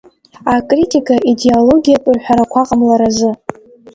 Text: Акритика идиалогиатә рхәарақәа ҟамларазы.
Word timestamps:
Акритика 0.53 1.15
идиалогиатә 1.31 2.09
рхәарақәа 2.15 2.61
ҟамларазы. 2.67 3.31